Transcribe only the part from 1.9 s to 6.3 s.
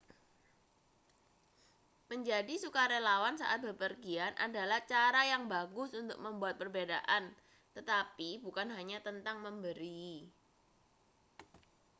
menjadi sukarelawan saat bepergian adalah cara yang bagus untuk